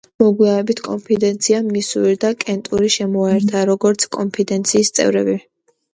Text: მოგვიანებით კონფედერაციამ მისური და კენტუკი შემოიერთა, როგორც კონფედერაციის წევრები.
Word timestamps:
მოგვიანებით 0.21 0.79
კონფედერაციამ 0.85 1.69
მისური 1.75 2.13
და 2.25 2.31
კენტუკი 2.45 2.91
შემოიერთა, 2.95 3.63
როგორც 3.73 4.07
კონფედერაციის 4.17 4.93
წევრები. 5.01 5.37